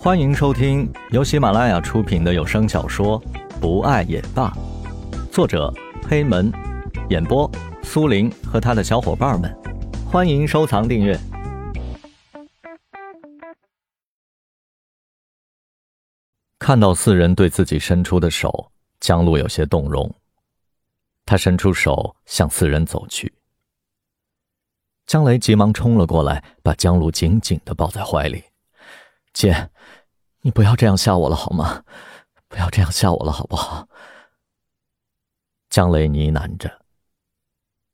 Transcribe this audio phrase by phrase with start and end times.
[0.00, 3.20] 欢迎收听由喜马拉雅出品的有声小说
[3.60, 4.48] 《不爱也罢》，
[5.32, 5.74] 作者
[6.08, 6.52] 黑门，
[7.10, 7.50] 演播
[7.82, 9.52] 苏林和他的小伙伴们。
[10.06, 11.18] 欢迎收藏订阅。
[16.60, 18.70] 看到四人对自己伸出的手，
[19.00, 20.08] 江路有些动容。
[21.26, 23.34] 他伸出手向四人走去。
[25.06, 28.44] 江雷急忙冲了过来，把江路紧紧的抱在怀里。
[29.32, 29.70] 姐，
[30.40, 31.84] 你不要这样吓我了好吗？
[32.48, 33.88] 不要这样吓我了好不好？
[35.68, 36.82] 江雷呢喃着。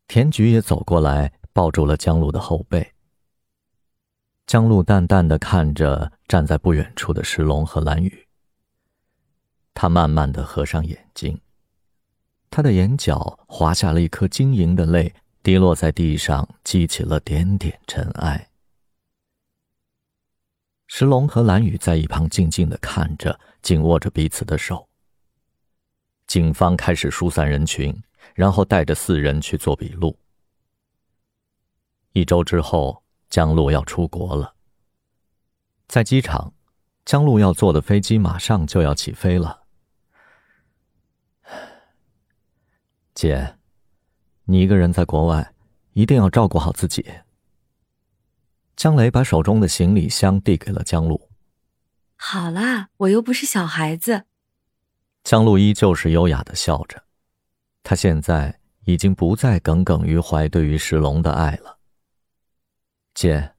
[0.06, 2.95] 田菊也走过来，抱住了江路的后背。
[4.46, 8.28] 江路淡淡的看着站在不远处的石龙和蓝雨。
[9.73, 11.40] 他慢慢的合上眼睛，
[12.48, 15.12] 他的眼角滑下了一颗晶莹的泪，
[15.42, 18.48] 滴落在地上，激起了点点尘埃。
[20.87, 24.88] 石龙和蓝雨在一旁静静的看着，紧握着彼此的手。
[26.26, 27.95] 警方开始疏散人群，
[28.35, 30.16] 然后带着四人去做笔录。
[32.13, 34.54] 一周之后，江路要出国了。
[35.88, 36.52] 在机场，
[37.04, 39.65] 江路要坐的飞机马上就要起飞了。
[43.15, 43.57] 姐，
[44.45, 45.54] 你一个人在国外，
[45.93, 47.04] 一定要照顾好自己。
[48.76, 51.30] 江雷把手中的行李箱递给了江路。
[52.16, 54.24] 好啦，我又不是小孩子。
[55.22, 57.04] 江路依旧是优雅的笑着，
[57.82, 61.78] 他现在已经不再耿耿于怀对于石龙的爱了。
[63.14, 63.54] 姐，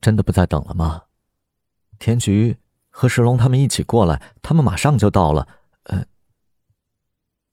[0.00, 1.04] 真的不再等了吗？
[1.98, 5.48] 田菊和石龙他们一起过来，他们马上就到了。
[5.84, 6.04] 呃，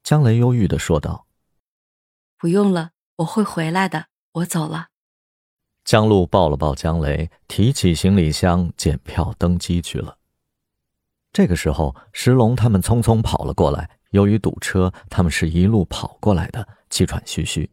[0.03, 1.27] 江雷忧郁的说道
[2.38, 4.07] ：“不用了，我会回来的。
[4.33, 4.89] 我走了。”
[5.88, 10.17] 江路抱了抱江雷，提起行李箱，检票登机去了。
[11.31, 13.89] 这个时候，石龙他们匆匆跑了过来。
[14.09, 17.72] 由于堵车，他们是一路跑过来的，气喘吁吁。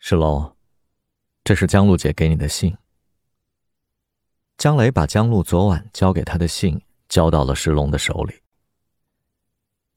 [0.00, 0.54] 石龙，
[1.42, 2.76] 这是江路姐给你的信。
[4.58, 6.78] 江雷把江路昨晚交给他的信
[7.08, 8.42] 交到了石龙的手里。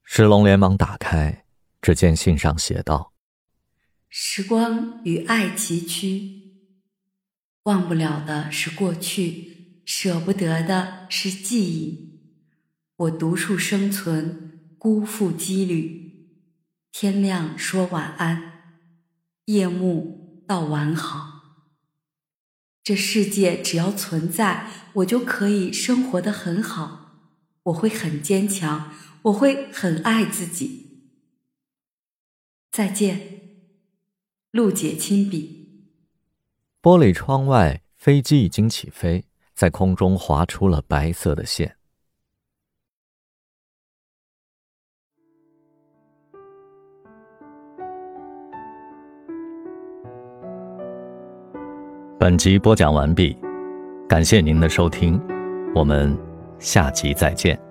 [0.05, 1.43] 石龙连忙打开，
[1.81, 3.11] 只见信上写道
[4.07, 6.43] ：“时光与爱崎岖。”
[7.65, 12.19] 忘不了的是过去，舍不得的是记忆。
[12.95, 16.29] 我独处生存，辜负羁旅。
[16.91, 18.61] 天亮说晚安，
[19.45, 21.41] 夜幕道完好。
[22.83, 27.33] 这世界只要存在，我就可以生活的很好。
[27.63, 28.93] 我会很坚强，
[29.23, 31.09] 我会很爱自己。
[32.71, 33.39] 再见，
[34.51, 35.64] 陆姐亲笔。
[36.85, 39.25] 玻璃窗外，飞机已经起飞，
[39.55, 41.75] 在空中划出了白色的线。
[52.19, 53.35] 本集播讲完毕，
[54.07, 55.19] 感谢您的收听，
[55.73, 56.15] 我们
[56.59, 57.64] 下集再见。